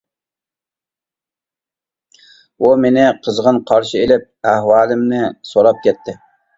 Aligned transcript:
ئۇ 2.61 2.73
مېنى 2.87 3.05
قىزغىن 3.21 3.63
قارشى 3.71 4.03
ئېلىپ 4.03 4.29
ئەھۋالىمنى 4.53 5.25
سوراپ 5.55 5.89
كەتتى. 5.89 6.23